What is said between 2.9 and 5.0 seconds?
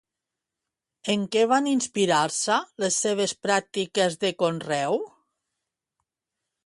seves pràctiques de conreu?